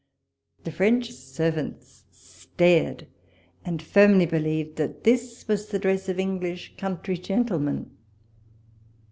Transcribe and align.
The 0.63 0.71
French 0.71 1.11
servants 1.11 2.05
stared, 2.09 3.05
and 3.63 3.83
firmly 3.83 4.25
believed 4.25 4.77
that 4.77 5.03
this 5.03 5.47
was 5.47 5.67
the 5.67 5.77
dress 5.77 6.09
of 6.09 6.17
English 6.17 6.75
country 6.75 7.19
gentlemen. 7.19 7.91